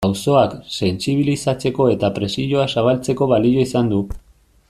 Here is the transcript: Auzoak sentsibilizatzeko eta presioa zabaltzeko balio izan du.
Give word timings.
Auzoak 0.05 0.53
sentsibilizatzeko 0.85 1.87
eta 1.95 2.11
presioa 2.17 2.65
zabaltzeko 2.77 3.31
balio 3.35 3.67
izan 3.69 3.93
du. 3.93 4.01